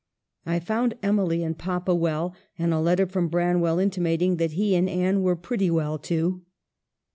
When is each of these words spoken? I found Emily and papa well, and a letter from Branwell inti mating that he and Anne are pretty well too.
I 0.47 0.59
found 0.59 0.95
Emily 1.03 1.43
and 1.43 1.55
papa 1.55 1.93
well, 1.93 2.33
and 2.57 2.73
a 2.73 2.79
letter 2.79 3.05
from 3.05 3.27
Branwell 3.27 3.77
inti 3.77 3.99
mating 3.99 4.37
that 4.37 4.53
he 4.53 4.73
and 4.73 4.89
Anne 4.89 5.23
are 5.27 5.35
pretty 5.35 5.69
well 5.69 5.99
too. 5.99 6.41